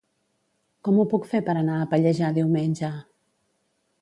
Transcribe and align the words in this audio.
Com 0.87 0.97
ho 1.01 1.05
puc 1.11 1.27
fer 1.33 1.43
per 1.49 1.55
anar 1.63 1.77
a 1.81 1.85
Pallejà 1.93 2.33
diumenge? 2.39 2.91